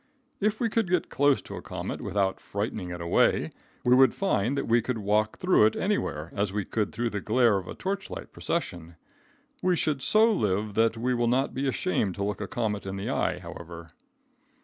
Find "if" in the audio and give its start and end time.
0.39-0.59